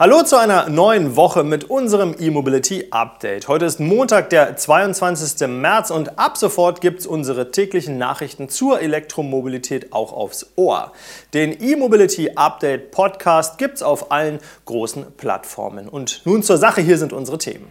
Hallo 0.00 0.22
zu 0.22 0.36
einer 0.36 0.68
neuen 0.68 1.16
Woche 1.16 1.42
mit 1.42 1.64
unserem 1.70 2.14
E-Mobility 2.16 2.86
Update. 2.92 3.48
Heute 3.48 3.64
ist 3.64 3.80
Montag, 3.80 4.30
der 4.30 4.56
22. 4.56 5.48
März 5.48 5.90
und 5.90 6.20
ab 6.20 6.36
sofort 6.36 6.80
gibt 6.80 7.00
es 7.00 7.06
unsere 7.08 7.50
täglichen 7.50 7.98
Nachrichten 7.98 8.48
zur 8.48 8.80
Elektromobilität 8.80 9.92
auch 9.92 10.12
aufs 10.12 10.52
Ohr. 10.54 10.92
Den 11.34 11.60
E-Mobility 11.60 12.30
Update 12.36 12.92
Podcast 12.92 13.58
gibt 13.58 13.78
es 13.78 13.82
auf 13.82 14.12
allen 14.12 14.38
großen 14.66 15.04
Plattformen. 15.16 15.88
Und 15.88 16.22
nun 16.24 16.44
zur 16.44 16.58
Sache, 16.58 16.80
hier 16.80 16.96
sind 16.96 17.12
unsere 17.12 17.38
Themen. 17.38 17.66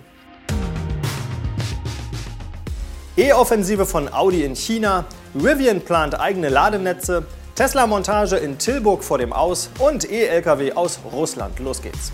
E-Offensive 3.16 3.86
von 3.86 4.12
Audi 4.12 4.44
in 4.44 4.58
China, 4.58 5.06
Rivian 5.34 5.80
plant 5.80 6.20
eigene 6.20 6.50
Ladenetze, 6.50 7.26
Tesla-Montage 7.58 8.38
in 8.38 8.60
Tilburg 8.60 9.04
vor 9.04 9.18
dem 9.18 9.34
Aus 9.34 9.72
und 9.80 10.12
E-Lkw 10.12 10.74
aus 10.74 11.00
Russland. 11.12 11.58
Los 11.58 11.82
geht's. 11.82 12.12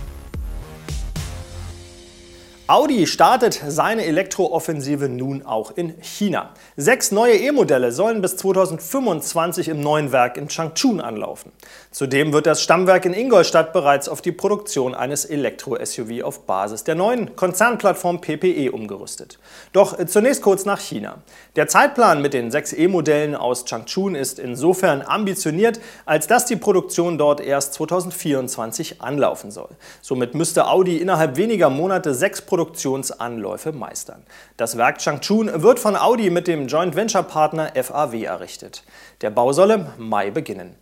Audi 2.67 3.07
startet 3.07 3.61
seine 3.67 4.05
Elektrooffensive 4.05 5.09
nun 5.09 5.45
auch 5.45 5.71
in 5.75 6.01
China. 6.01 6.51
Sechs 6.77 7.11
neue 7.11 7.35
E-Modelle 7.35 7.91
sollen 7.91 8.21
bis 8.21 8.37
2025 8.37 9.67
im 9.67 9.81
neuen 9.81 10.13
Werk 10.13 10.37
in 10.37 10.47
Changchun 10.47 11.01
anlaufen. 11.01 11.51
Zudem 11.91 12.31
wird 12.31 12.45
das 12.45 12.61
Stammwerk 12.61 13.03
in 13.03 13.13
Ingolstadt 13.13 13.73
bereits 13.73 14.07
auf 14.07 14.21
die 14.21 14.31
Produktion 14.31 14.95
eines 14.95 15.25
Elektro-SUV 15.25 16.23
auf 16.23 16.45
Basis 16.45 16.85
der 16.85 16.95
neuen 16.95 17.35
Konzernplattform 17.35 18.21
PPE 18.21 18.71
umgerüstet. 18.71 19.39
Doch 19.73 19.97
zunächst 20.05 20.41
kurz 20.41 20.63
nach 20.63 20.79
China. 20.79 21.17
Der 21.57 21.67
Zeitplan 21.67 22.21
mit 22.21 22.33
den 22.33 22.49
sechs 22.49 22.71
E-Modellen 22.71 23.35
aus 23.35 23.65
Changchun 23.65 24.15
ist 24.15 24.39
insofern 24.39 25.01
ambitioniert, 25.01 25.81
als 26.05 26.27
dass 26.27 26.45
die 26.45 26.55
Produktion 26.55 27.17
dort 27.17 27.41
erst 27.41 27.73
2024 27.73 29.01
anlaufen 29.01 29.51
soll. 29.51 29.69
Somit 30.01 30.33
müsste 30.33 30.67
Audi 30.69 30.95
innerhalb 30.95 31.35
weniger 31.35 31.69
Monate 31.69 32.13
sechs 32.13 32.41
Produktionsanläufe 32.53 33.71
meistern. 33.71 34.21
Das 34.57 34.77
Werk 34.77 34.99
Changchun 34.99 35.63
wird 35.63 35.79
von 35.79 35.95
Audi 35.95 36.29
mit 36.29 36.47
dem 36.47 36.67
Joint 36.67 36.95
Venture 36.95 37.23
Partner 37.23 37.71
FAW 37.73 38.23
errichtet. 38.23 38.83
Der 39.21 39.31
Bau 39.31 39.53
soll 39.53 39.71
im 39.71 39.87
Mai 39.97 40.29
beginnen. 40.29 40.75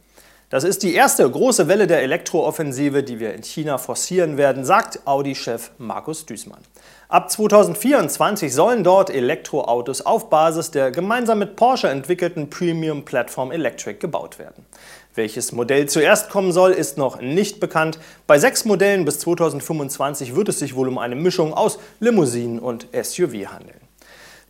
Das 0.49 0.65
ist 0.65 0.83
die 0.83 0.93
erste 0.93 1.31
große 1.31 1.69
Welle 1.69 1.87
der 1.87 2.01
Elektrooffensive, 2.01 3.03
die 3.03 3.21
wir 3.21 3.33
in 3.33 3.41
China 3.41 3.77
forcieren 3.77 4.35
werden, 4.35 4.65
sagt 4.65 5.07
Audi-Chef 5.07 5.71
Markus 5.77 6.25
Düßmann. 6.25 6.59
Ab 7.07 7.31
2024 7.31 8.53
sollen 8.53 8.83
dort 8.83 9.09
Elektroautos 9.09 10.05
auf 10.05 10.29
Basis 10.29 10.71
der 10.71 10.91
gemeinsam 10.91 11.39
mit 11.39 11.55
Porsche 11.55 11.87
entwickelten 11.87 12.49
Premium 12.49 13.05
Platform 13.05 13.53
Electric 13.53 13.99
gebaut 13.99 14.39
werden. 14.39 14.65
Welches 15.13 15.51
Modell 15.51 15.89
zuerst 15.89 16.29
kommen 16.29 16.53
soll, 16.53 16.71
ist 16.71 16.97
noch 16.97 17.19
nicht 17.19 17.59
bekannt. 17.59 17.99
Bei 18.27 18.39
sechs 18.39 18.63
Modellen 18.63 19.03
bis 19.03 19.19
2025 19.19 20.35
wird 20.35 20.47
es 20.47 20.59
sich 20.59 20.75
wohl 20.75 20.87
um 20.87 20.97
eine 20.97 21.15
Mischung 21.15 21.53
aus 21.53 21.79
Limousinen 21.99 22.59
und 22.59 22.87
SUV 22.93 23.47
handeln. 23.47 23.81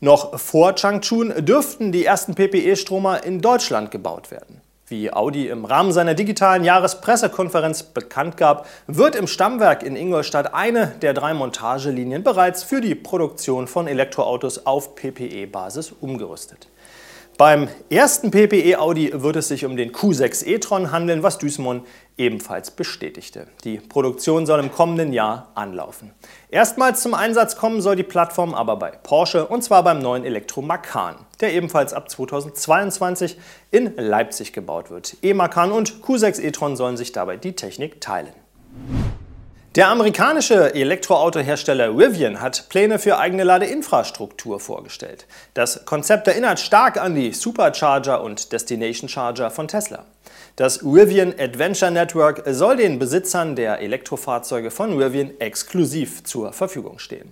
Noch 0.02 0.40
vor 0.40 0.76
Changchun 0.76 1.34
dürften 1.46 1.92
die 1.92 2.06
ersten 2.06 2.36
PPE-Stromer 2.36 3.24
in 3.24 3.42
Deutschland 3.42 3.90
gebaut 3.90 4.30
werden. 4.30 4.62
Wie 4.86 5.12
Audi 5.12 5.48
im 5.48 5.66
Rahmen 5.66 5.94
seiner 5.94 6.16
digitalen 6.16 6.64
Jahrespressekonferenz 6.64 7.84
bekannt 7.84 8.36
gab, 8.36 8.68
wird 8.88 9.16
im 9.16 9.26
Stammwerk 9.26 9.84
in 9.84 9.96
Ingolstadt 9.96 10.54
eine 10.54 10.88
der 11.02 11.14
drei 11.14 11.34
Montagelinien 11.34 12.24
bereits 12.24 12.64
für 12.64 12.82
die 12.82 12.94
Produktion 12.94 13.68
von 13.68 13.88
Elektroautos 13.88 14.66
auf 14.66 14.96
PPE-Basis 14.96 15.94
umgerüstet. 16.02 16.68
Beim 17.38 17.70
ersten 17.90 18.30
PPE 18.30 18.78
Audi 18.80 19.12
wird 19.14 19.36
es 19.36 19.48
sich 19.48 19.66
um 19.66 19.76
den 19.76 19.92
Q6 19.92 20.46
e-tron 20.46 20.92
handeln, 20.92 21.24
was 21.24 21.40
Duismond 21.40 21.88
ebenfalls 22.18 22.72
bestätigte. 22.72 23.48
Die 23.64 23.78
Produktion 23.78 24.46
soll 24.46 24.60
im 24.60 24.72
kommenden 24.72 25.12
Jahr 25.12 25.52
anlaufen. 25.56 26.14
Erstmals 26.50 27.02
zum 27.02 27.16
Einsatz 27.16 27.56
kommen 27.56 27.82
soll 27.82 27.96
die 27.96 28.04
Plattform 28.04 28.54
aber 28.54 28.76
bei 28.76 28.92
Porsche 28.92 29.48
und 29.48 29.64
zwar 29.64 29.84
beim 29.84 30.00
neuen 30.00 30.24
Elektro 30.24 30.62
Macan, 30.62 31.16
der 31.40 31.54
ebenfalls 31.54 31.94
ab 31.94 32.12
2022 32.12 33.38
in 33.72 33.96
Leipzig 33.96 34.54
gebaut 34.54 34.92
wird. 34.92 35.18
E-Macan 35.24 35.72
und 35.72 36.04
Q6 36.04 36.42
e-tron 36.42 36.76
sollen 36.76 36.98
sich 36.98 37.12
dabei 37.12 37.38
die 37.38 37.56
Technik 37.56 38.02
teilen. 38.02 38.34
Der 39.76 39.88
amerikanische 39.88 40.76
Elektroautohersteller 40.76 41.98
Rivian 41.98 42.42
hat 42.42 42.68
Pläne 42.68 43.00
für 43.00 43.18
eigene 43.18 43.46
Ladeinfrastruktur 43.46 44.60
vorgestellt. 44.60 45.26
Das 45.54 45.86
Konzept 45.86 46.28
erinnert 46.28 46.60
stark 46.60 47.02
an 47.02 47.16
die 47.16 47.32
Supercharger 47.32 48.22
und 48.22 48.52
Destination 48.52 49.08
Charger 49.08 49.50
von 49.50 49.70
Tesla. 49.70 50.04
Das 50.58 50.84
Rivian 50.84 51.34
Adventure 51.40 51.92
Network 51.92 52.44
soll 52.46 52.76
den 52.76 53.00
Besitzern 53.00 53.56
der 53.56 53.80
Elektrofahrzeuge 53.80 54.70
von 54.70 55.02
Rivian 55.02 55.32
exklusiv 55.40 56.26
zur 56.26 56.52
Verfügung 56.52 57.00
stehen. 57.00 57.32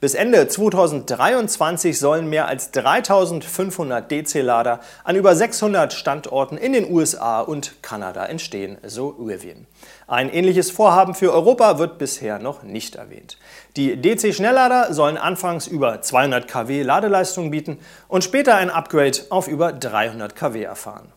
Bis 0.00 0.14
Ende 0.14 0.46
2023 0.46 1.98
sollen 1.98 2.28
mehr 2.28 2.46
als 2.46 2.70
3500 2.72 4.10
DC-Lader 4.10 4.80
an 5.02 5.16
über 5.16 5.34
600 5.34 5.94
Standorten 5.94 6.58
in 6.58 6.74
den 6.74 6.92
USA 6.92 7.40
und 7.40 7.82
Kanada 7.82 8.26
entstehen, 8.26 8.76
so 8.86 9.08
Rivian. 9.18 9.66
Ein 10.06 10.30
ähnliches 10.30 10.70
Vorhaben 10.70 11.14
für 11.14 11.32
Europa 11.32 11.78
wird 11.78 11.98
bisher 11.98 12.38
noch 12.38 12.62
nicht 12.62 12.96
erwähnt. 12.96 13.38
Die 13.76 14.00
DC-Schnelllader 14.00 14.92
sollen 14.92 15.16
anfangs 15.16 15.66
über 15.66 16.02
200 16.02 16.46
kW 16.46 16.82
Ladeleistung 16.82 17.50
bieten 17.50 17.78
und 18.08 18.24
später 18.24 18.56
ein 18.56 18.70
Upgrade 18.70 19.18
auf 19.30 19.48
über 19.48 19.72
300 19.72 20.36
kW 20.36 20.62
erfahren. 20.62 21.12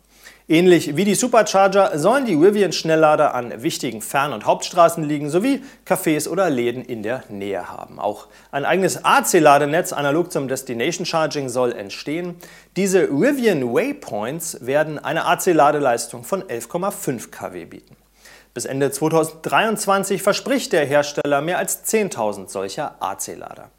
Ähnlich 0.51 0.97
wie 0.97 1.05
die 1.05 1.15
Supercharger 1.15 1.97
sollen 1.97 2.25
die 2.25 2.33
Rivian-Schnelllader 2.33 3.33
an 3.33 3.63
wichtigen 3.63 4.01
Fern- 4.01 4.33
und 4.33 4.45
Hauptstraßen 4.45 5.01
liegen 5.01 5.29
sowie 5.29 5.63
Cafés 5.87 6.27
oder 6.27 6.49
Läden 6.49 6.83
in 6.83 7.03
der 7.03 7.23
Nähe 7.29 7.69
haben. 7.69 7.99
Auch 7.99 8.27
ein 8.51 8.65
eigenes 8.65 9.05
AC-Ladenetz 9.05 9.93
analog 9.93 10.29
zum 10.29 10.49
Destination 10.49 11.05
Charging 11.05 11.47
soll 11.47 11.71
entstehen. 11.71 12.35
Diese 12.75 13.03
Rivian 13.03 13.73
Waypoints 13.73 14.65
werden 14.65 14.99
eine 14.99 15.25
AC-Ladeleistung 15.25 16.25
von 16.25 16.43
11,5 16.43 17.31
kW 17.31 17.63
bieten. 17.63 17.95
Bis 18.53 18.65
Ende 18.65 18.91
2023 18.91 20.21
verspricht 20.21 20.73
der 20.73 20.85
Hersteller 20.85 21.39
mehr 21.39 21.59
als 21.59 21.85
10.000 21.85 22.49
solcher 22.49 22.95
AC-Lader. 22.99 23.69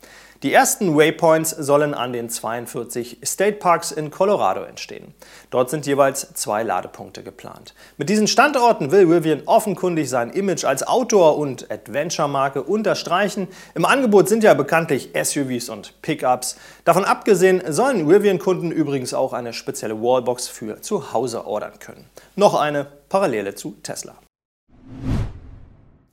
Die 0.42 0.52
ersten 0.52 0.96
Waypoints 0.96 1.50
sollen 1.50 1.94
an 1.94 2.12
den 2.12 2.28
42 2.28 3.18
State 3.24 3.58
Parks 3.58 3.92
in 3.92 4.10
Colorado 4.10 4.62
entstehen. 4.62 5.14
Dort 5.50 5.70
sind 5.70 5.86
jeweils 5.86 6.34
zwei 6.34 6.64
Ladepunkte 6.64 7.22
geplant. 7.22 7.74
Mit 7.96 8.08
diesen 8.08 8.26
Standorten 8.26 8.90
will 8.90 9.06
Rivian 9.06 9.42
offenkundig 9.46 10.10
sein 10.10 10.30
Image 10.30 10.64
als 10.64 10.84
Outdoor- 10.84 11.38
und 11.38 11.70
Adventure-Marke 11.70 12.64
unterstreichen. 12.64 13.46
Im 13.76 13.84
Angebot 13.84 14.28
sind 14.28 14.42
ja 14.42 14.54
bekanntlich 14.54 15.10
SUVs 15.14 15.68
und 15.68 16.02
Pickups. 16.02 16.56
Davon 16.84 17.04
abgesehen 17.04 17.62
sollen 17.72 18.10
Rivian-Kunden 18.10 18.72
übrigens 18.72 19.14
auch 19.14 19.34
eine 19.34 19.52
spezielle 19.52 20.02
Wallbox 20.02 20.48
für 20.48 20.80
zu 20.80 21.12
Hause 21.12 21.46
ordern 21.46 21.78
können. 21.78 22.06
Noch 22.34 22.60
eine 22.60 22.88
Parallele 23.08 23.54
zu 23.54 23.76
Tesla. 23.84 24.16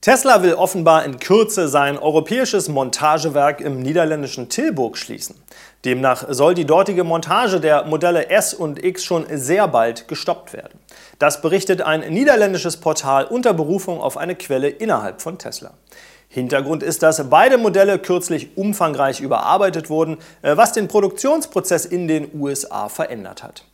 Tesla 0.02 0.42
will 0.42 0.54
offenbar 0.54 1.04
in 1.04 1.20
Kürze 1.20 1.68
sein 1.68 1.98
europäisches 1.98 2.70
Montagewerk 2.70 3.60
im 3.60 3.82
niederländischen 3.82 4.48
Tilburg 4.48 4.98
schließen. 4.98 5.36
Demnach 5.84 6.24
soll 6.30 6.54
die 6.54 6.64
dortige 6.64 7.04
Montage 7.04 7.60
der 7.60 7.84
Modelle 7.84 8.30
S 8.30 8.54
und 8.54 8.82
X 8.82 9.04
schon 9.04 9.26
sehr 9.30 9.68
bald 9.68 10.08
gestoppt 10.08 10.54
werden. 10.54 10.80
Das 11.20 11.42
berichtet 11.42 11.82
ein 11.82 12.00
niederländisches 12.14 12.78
Portal 12.78 13.26
unter 13.26 13.54
Berufung 13.54 14.00
auf 14.00 14.16
eine 14.16 14.38
Quelle 14.38 14.70
innerhalb 14.70 15.22
von 15.22 15.38
Tesla. 15.38 15.74
Hintergrund 16.30 16.82
ist, 16.82 17.04
dass 17.04 17.30
beide 17.30 17.58
Modelle 17.58 18.00
kürzlich 18.00 18.56
umfangreich 18.56 19.20
überarbeitet 19.20 19.90
wurden, 19.90 20.18
äh, 20.44 20.56
was 20.56 20.72
den 20.72 20.88
Produktionsprozess 20.88 21.86
in 21.86 22.08
den 22.08 22.30
USA 22.40 22.88
verändert 22.88 23.44
hat. 23.44 23.66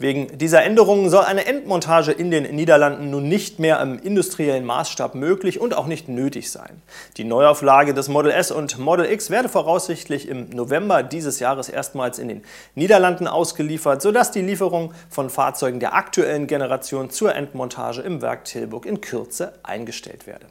Wegen 0.00 0.38
dieser 0.38 0.62
Änderungen 0.62 1.10
soll 1.10 1.24
eine 1.24 1.44
Endmontage 1.44 2.12
in 2.12 2.30
den 2.30 2.54
Niederlanden 2.54 3.10
nun 3.10 3.28
nicht 3.28 3.58
mehr 3.58 3.80
im 3.80 3.98
industriellen 3.98 4.64
Maßstab 4.64 5.16
möglich 5.16 5.60
und 5.60 5.76
auch 5.76 5.86
nicht 5.86 6.08
nötig 6.08 6.52
sein. 6.52 6.82
Die 7.16 7.24
Neuauflage 7.24 7.94
des 7.94 8.06
Model 8.06 8.30
S 8.30 8.52
und 8.52 8.78
Model 8.78 9.10
X 9.10 9.28
werde 9.30 9.48
voraussichtlich 9.48 10.28
im 10.28 10.50
November 10.50 11.02
dieses 11.02 11.40
Jahres 11.40 11.68
erstmals 11.68 12.20
in 12.20 12.28
den 12.28 12.44
Niederlanden 12.76 13.26
ausgeliefert, 13.26 14.00
sodass 14.00 14.30
die 14.30 14.42
Lieferung 14.42 14.94
von 15.10 15.30
Fahrzeugen 15.30 15.80
der 15.80 15.94
aktuellen 15.94 16.46
Generation 16.46 17.10
zur 17.10 17.34
Endmontage 17.34 18.00
im 18.02 18.22
Werk 18.22 18.44
Tilburg 18.44 18.86
in 18.86 19.00
Kürze 19.00 19.54
eingestellt 19.64 20.28
werde. 20.28 20.46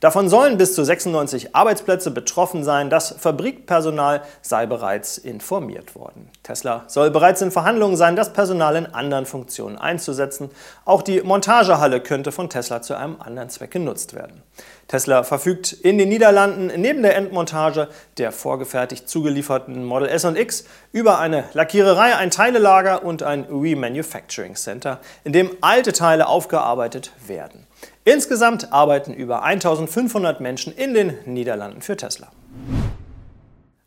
Davon 0.00 0.30
sollen 0.30 0.56
bis 0.56 0.74
zu 0.74 0.82
96 0.82 1.54
Arbeitsplätze 1.54 2.10
betroffen 2.10 2.64
sein. 2.64 2.88
Das 2.88 3.14
Fabrikpersonal 3.18 4.22
sei 4.40 4.64
bereits 4.64 5.18
informiert 5.18 5.94
worden. 5.94 6.30
Tesla 6.42 6.84
soll 6.86 7.10
bereits 7.10 7.42
in 7.42 7.50
Verhandlungen 7.50 7.98
sein, 7.98 8.16
das 8.16 8.32
Personal 8.32 8.76
in 8.76 8.86
anderen 8.86 9.26
Funktionen 9.26 9.76
einzusetzen. 9.76 10.48
Auch 10.86 11.02
die 11.02 11.20
Montagehalle 11.20 12.00
könnte 12.00 12.32
von 12.32 12.48
Tesla 12.48 12.80
zu 12.80 12.94
einem 12.94 13.20
anderen 13.20 13.50
Zweck 13.50 13.72
genutzt 13.72 14.14
werden. 14.14 14.42
Tesla 14.88 15.22
verfügt 15.22 15.72
in 15.72 15.98
den 15.98 16.08
Niederlanden 16.08 16.72
neben 16.80 17.02
der 17.02 17.14
Endmontage 17.14 17.88
der 18.16 18.32
vorgefertigt 18.32 19.06
zugelieferten 19.06 19.84
Model 19.84 20.08
S 20.08 20.24
und 20.24 20.38
X 20.38 20.64
über 20.92 21.18
eine 21.18 21.44
Lackiererei, 21.52 22.16
ein 22.16 22.30
Teilelager 22.30 23.04
und 23.04 23.22
ein 23.22 23.44
Remanufacturing 23.50 24.54
Center, 24.54 24.98
in 25.24 25.34
dem 25.34 25.50
alte 25.60 25.92
Teile 25.92 26.26
aufgearbeitet 26.26 27.12
werden. 27.26 27.66
Insgesamt 28.04 28.72
arbeiten 28.72 29.12
über 29.12 29.42
1500 29.42 30.40
Menschen 30.40 30.74
in 30.74 30.94
den 30.94 31.18
Niederlanden 31.26 31.82
für 31.82 31.96
Tesla. 31.96 32.28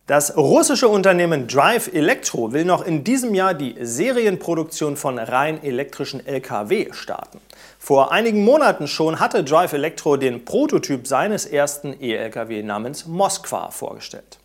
Das 0.06 0.36
russische 0.36 0.90
Unternehmen 0.90 1.48
Drive 1.48 1.90
Electro 1.94 2.52
will 2.52 2.66
noch 2.66 2.86
in 2.86 3.04
diesem 3.06 3.34
Jahr 3.34 3.54
die 3.54 3.76
Serienproduktion 3.80 4.98
von 4.98 5.18
rein 5.18 5.64
elektrischen 5.64 6.26
Lkw 6.26 6.92
starten. 6.92 7.40
Vor 7.80 8.12
einigen 8.12 8.44
Monaten 8.44 8.88
schon 8.88 9.20
hatte 9.20 9.44
Drive 9.44 9.74
Electro 9.74 10.18
den 10.18 10.44
Prototyp 10.44 11.08
seines 11.08 11.46
ersten 11.46 11.96
E-Lkw 12.02 12.64
namens 12.64 13.08
Moskwa 13.08 13.72
vorgestellt. 13.72 14.40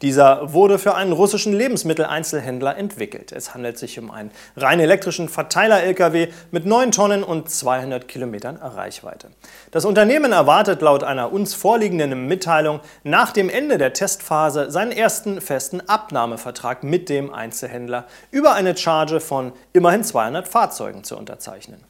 Dieser 0.00 0.52
wurde 0.52 0.78
für 0.78 0.94
einen 0.94 1.10
russischen 1.10 1.52
Lebensmitteleinzelhändler 1.52 2.76
entwickelt. 2.76 3.32
Es 3.32 3.54
handelt 3.54 3.78
sich 3.78 3.98
um 3.98 4.12
einen 4.12 4.30
rein 4.56 4.78
elektrischen 4.78 5.28
Verteiler-Lkw 5.28 6.28
mit 6.52 6.66
9 6.66 6.92
Tonnen 6.92 7.24
und 7.24 7.50
200 7.50 8.06
Kilometern 8.06 8.56
Reichweite. 8.56 9.30
Das 9.72 9.84
Unternehmen 9.84 10.30
erwartet 10.30 10.82
laut 10.82 11.02
einer 11.02 11.32
uns 11.32 11.54
vorliegenden 11.54 12.26
Mitteilung 12.28 12.78
nach 13.02 13.32
dem 13.32 13.50
Ende 13.50 13.76
der 13.76 13.92
Testphase 13.92 14.70
seinen 14.70 14.92
ersten 14.92 15.40
festen 15.40 15.80
Abnahmevertrag 15.80 16.84
mit 16.84 17.08
dem 17.08 17.34
Einzelhändler 17.34 18.04
über 18.30 18.54
eine 18.54 18.76
Charge 18.76 19.18
von 19.18 19.52
immerhin 19.72 20.04
200 20.04 20.46
Fahrzeugen 20.46 21.02
zu 21.02 21.16
unterzeichnen. 21.16 21.80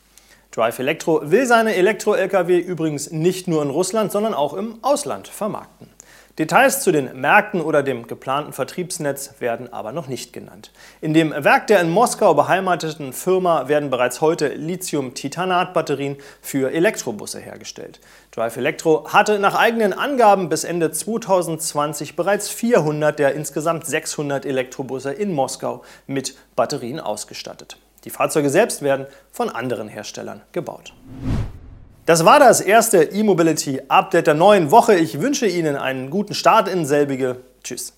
Drive 0.50 0.78
Electro 0.78 1.20
will 1.30 1.44
seine 1.44 1.74
Elektro-Lkw 1.74 2.58
übrigens 2.58 3.10
nicht 3.10 3.48
nur 3.48 3.62
in 3.62 3.68
Russland, 3.68 4.10
sondern 4.10 4.32
auch 4.32 4.54
im 4.54 4.78
Ausland 4.80 5.28
vermarkten. 5.28 5.90
Details 6.38 6.82
zu 6.82 6.92
den 6.92 7.20
Märkten 7.20 7.60
oder 7.60 7.82
dem 7.82 8.06
geplanten 8.06 8.52
Vertriebsnetz 8.52 9.34
werden 9.40 9.72
aber 9.72 9.90
noch 9.90 10.06
nicht 10.06 10.32
genannt. 10.32 10.70
In 11.00 11.12
dem 11.12 11.32
Werk 11.32 11.66
der 11.66 11.80
in 11.80 11.90
Moskau 11.90 12.32
beheimateten 12.34 13.12
Firma 13.12 13.66
werden 13.66 13.90
bereits 13.90 14.20
heute 14.20 14.46
Lithium-Titanat-Batterien 14.48 16.16
für 16.40 16.70
Elektrobusse 16.70 17.40
hergestellt. 17.40 17.98
Drive 18.30 18.56
Electro 18.56 19.12
hatte 19.12 19.40
nach 19.40 19.56
eigenen 19.56 19.92
Angaben 19.92 20.48
bis 20.48 20.62
Ende 20.62 20.92
2020 20.92 22.14
bereits 22.14 22.48
400 22.48 23.18
der 23.18 23.34
insgesamt 23.34 23.84
600 23.86 24.46
Elektrobusse 24.46 25.12
in 25.12 25.32
Moskau 25.32 25.82
mit 26.06 26.36
Batterien 26.54 27.00
ausgestattet. 27.00 27.78
Die 28.04 28.10
Fahrzeuge 28.10 28.50
selbst 28.50 28.82
werden 28.82 29.06
von 29.32 29.50
anderen 29.50 29.88
Herstellern 29.88 30.42
gebaut. 30.52 30.92
Das 32.08 32.24
war 32.24 32.38
das 32.38 32.62
erste 32.62 33.02
E-Mobility 33.02 33.82
Update 33.88 34.28
der 34.28 34.32
neuen 34.32 34.70
Woche. 34.70 34.94
Ich 34.94 35.20
wünsche 35.20 35.46
Ihnen 35.46 35.76
einen 35.76 36.08
guten 36.08 36.32
Start 36.32 36.66
in 36.66 36.86
selbige. 36.86 37.42
Tschüss. 37.62 37.97